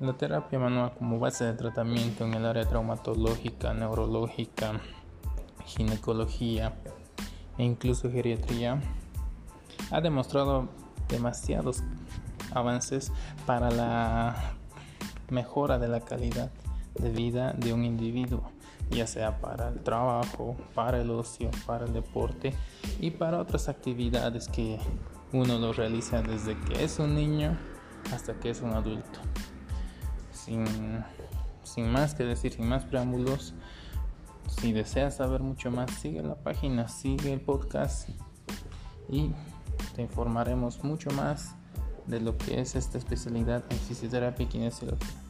[0.00, 4.80] La terapia manual como base de tratamiento en el área traumatológica, neurológica,
[5.66, 6.74] ginecología
[7.58, 8.80] e incluso geriatría
[9.90, 10.70] ha demostrado
[11.06, 11.82] demasiados
[12.54, 13.12] avances
[13.44, 14.54] para la
[15.28, 16.50] mejora de la calidad
[16.94, 18.50] de vida de un individuo,
[18.88, 22.54] ya sea para el trabajo, para el ocio, para el deporte
[23.00, 24.78] y para otras actividades que
[25.34, 27.58] uno lo realiza desde que es un niño
[28.14, 29.20] hasta que es un adulto.
[31.62, 33.54] Sin, más que decir, sin más preámbulos,
[34.48, 38.08] si deseas saber mucho más, sigue la página, sigue el podcast
[39.08, 39.30] y
[39.94, 41.54] te informaremos mucho más
[42.06, 45.29] de lo que es esta especialidad en fisioterapia y kinesiología.